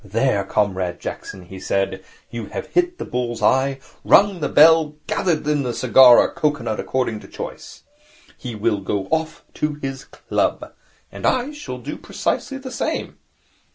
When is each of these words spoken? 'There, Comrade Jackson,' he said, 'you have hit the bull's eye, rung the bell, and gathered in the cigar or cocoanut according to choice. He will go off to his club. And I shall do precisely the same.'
'There, 0.03 0.43
Comrade 0.43 0.99
Jackson,' 0.99 1.43
he 1.45 1.59
said, 1.59 2.03
'you 2.31 2.47
have 2.47 2.65
hit 2.73 2.97
the 2.97 3.05
bull's 3.05 3.43
eye, 3.43 3.77
rung 4.03 4.39
the 4.39 4.49
bell, 4.49 4.81
and 4.81 4.93
gathered 5.05 5.47
in 5.47 5.61
the 5.61 5.75
cigar 5.75 6.17
or 6.17 6.33
cocoanut 6.33 6.79
according 6.79 7.19
to 7.19 7.27
choice. 7.27 7.83
He 8.35 8.55
will 8.55 8.79
go 8.81 9.05
off 9.11 9.43
to 9.53 9.75
his 9.75 10.05
club. 10.05 10.73
And 11.11 11.27
I 11.27 11.51
shall 11.51 11.77
do 11.77 11.97
precisely 11.97 12.57
the 12.57 12.71
same.' 12.71 13.19